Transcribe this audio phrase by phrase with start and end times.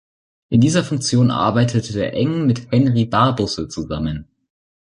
[0.49, 4.27] In dieser Funktion arbeitete er eng mit Henri Barbusse zusammen.